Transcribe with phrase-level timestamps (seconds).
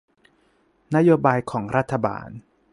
[0.95, 2.29] นโยบายของรัฐบาล